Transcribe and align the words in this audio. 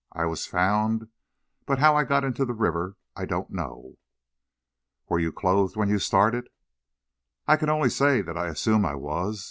I 0.13 0.25
was 0.25 0.47
found, 0.47 1.09
but 1.67 1.77
how 1.77 1.95
I 1.95 2.05
got 2.05 2.23
into 2.23 2.43
the 2.43 2.55
river, 2.55 2.95
I 3.15 3.25
don't 3.25 3.51
know." 3.51 3.99
"You 5.11 5.27
were 5.27 5.31
clothed 5.31 5.75
when 5.75 5.89
you 5.89 5.99
started?" 5.99 6.49
"I 7.47 7.55
can 7.55 7.69
only 7.69 7.91
say 7.91 8.23
that 8.23 8.35
I 8.35 8.47
assume 8.47 8.83
I 8.83 8.95
was. 8.95 9.39